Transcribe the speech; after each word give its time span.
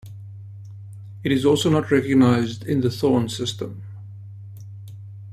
It 1.23 1.45
also 1.45 1.69
is 1.69 1.73
not 1.73 1.91
recognized 1.91 2.65
in 2.65 2.81
the 2.81 2.89
Thorne 2.89 3.29
system. 3.29 3.83